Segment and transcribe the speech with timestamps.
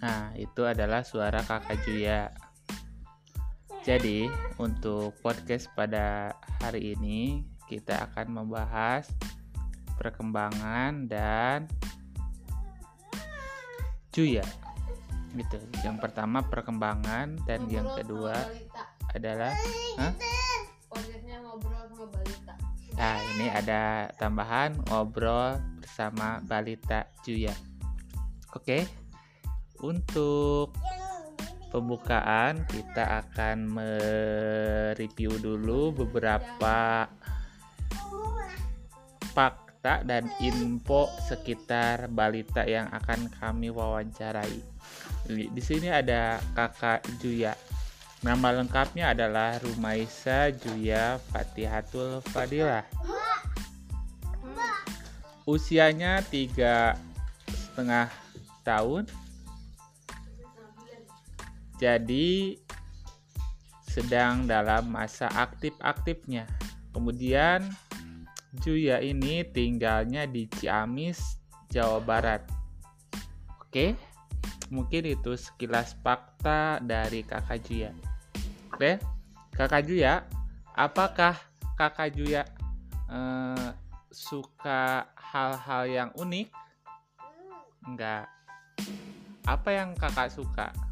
[0.00, 2.32] Nah, itu adalah suara kakak Juya.
[3.84, 9.08] Jadi, untuk podcast pada hari ini kita akan membahas
[10.00, 11.68] perkembangan dan
[14.10, 14.44] Juya.
[15.36, 15.60] Gitu.
[15.84, 18.34] Yang pertama perkembangan dan yang kedua
[19.14, 19.54] adalah
[21.60, 22.54] ngobrol balita.
[22.96, 27.54] Nah, ini ada tambahan ngobrol bersama balita Juya.
[28.56, 29.09] Oke.
[29.80, 30.76] Untuk
[31.70, 37.06] pembukaan kita akan mereview dulu beberapa
[39.30, 44.60] fakta dan info sekitar balita yang akan kami wawancarai.
[45.30, 47.54] Di sini ada Kakak Juya.
[48.20, 52.84] Nama lengkapnya adalah Rumaisa Juya Fatihatul Fadilah.
[55.48, 57.00] Usianya tiga
[57.48, 58.12] setengah
[58.60, 59.08] tahun.
[61.80, 62.60] Jadi
[63.88, 66.44] sedang dalam masa aktif-aktifnya.
[66.92, 67.64] Kemudian
[68.60, 71.40] Juya ini tinggalnya di Ciamis,
[71.72, 72.42] Jawa Barat.
[73.62, 73.96] Oke,
[74.68, 77.90] mungkin itu sekilas fakta dari Kakak Juya.
[78.74, 79.00] Oke,
[79.56, 80.26] Kakak Juya,
[80.74, 81.38] apakah
[81.78, 82.42] Kakak Juya
[83.08, 83.70] eh,
[84.10, 86.50] suka hal-hal yang unik?
[87.86, 88.26] Enggak.
[89.46, 90.89] Apa yang Kakak suka?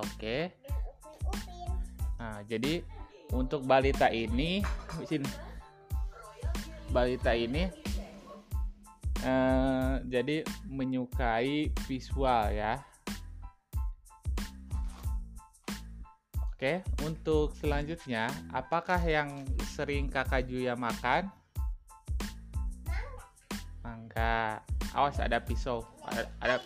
[0.00, 0.52] Oke.
[0.56, 0.70] upin
[2.20, 2.84] Nah, jadi
[3.32, 4.60] untuk balita ini,
[5.08, 5.28] sini.
[6.92, 7.70] Balita ini
[9.24, 12.80] eh, jadi menyukai visual ya.
[16.60, 21.32] Oke, untuk selanjutnya, apakah yang sering Kakak Juya makan?
[23.80, 24.60] Mangga.
[24.92, 25.80] Awas ada pisau.
[26.04, 26.56] Ada, ada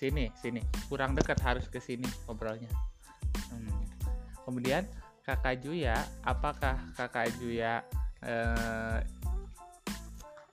[0.00, 0.64] sini sini.
[0.88, 2.72] Kurang dekat harus ke sini ngobrolnya
[3.50, 3.82] Hmm.
[4.46, 4.86] kemudian
[5.26, 7.82] kakak Juya apakah kakak Juya
[8.22, 8.98] eh,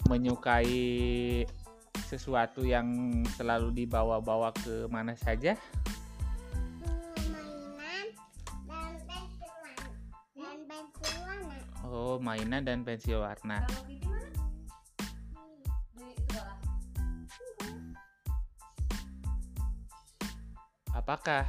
[0.09, 1.45] menyukai
[2.07, 2.89] sesuatu yang
[3.35, 5.53] selalu dibawa-bawa ke mana saja?
[5.85, 7.25] Mainan
[8.65, 9.87] dan pensil warna.
[10.33, 11.55] Dan pensil warna.
[11.85, 13.57] Oh mainan dan pensil warna
[21.07, 21.47] apakah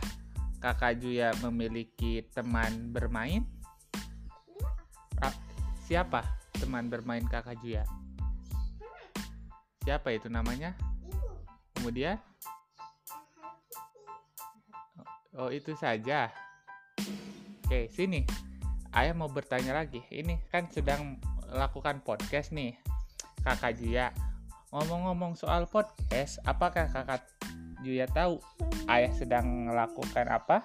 [0.63, 3.43] kakak Juya memiliki teman bermain
[5.19, 5.35] Ah,
[5.83, 6.23] siapa
[6.55, 7.83] teman bermain kakak Juya
[9.83, 10.79] siapa itu namanya
[11.75, 12.23] ibu kemudian
[15.39, 16.35] Oh itu saja.
[17.63, 18.27] Oke sini.
[18.91, 20.03] Ayah mau bertanya lagi.
[20.11, 22.75] Ini kan sedang lakukan podcast nih,
[23.47, 24.11] kakak Juya.
[24.75, 27.23] Ngomong-ngomong soal podcast, apakah kakak
[27.87, 28.43] Juya tahu
[28.89, 30.65] ayah sedang melakukan apa?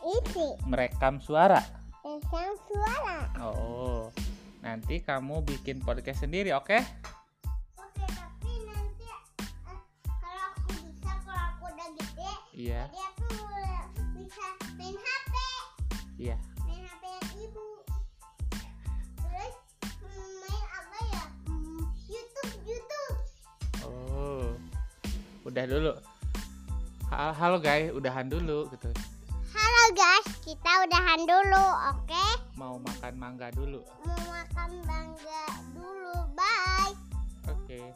[0.00, 1.60] Isi Merekam suara.
[2.02, 4.08] yang suara Oh,
[4.60, 6.78] nanti kamu bikin podcast sendiri, oke?
[7.76, 13.24] oke tapi nanti eh, kalau aku bisa kalau aku udah gede Iya, jadi aku
[14.16, 15.32] bisa main HP
[16.18, 16.36] iya.
[25.50, 25.92] udah dulu
[27.10, 28.86] halo, halo guys udahan dulu gitu
[29.50, 32.32] halo guys kita udahan dulu oke okay?
[32.54, 35.42] mau makan mangga dulu mau makan mangga
[35.74, 36.94] dulu bye
[37.50, 37.90] oke okay.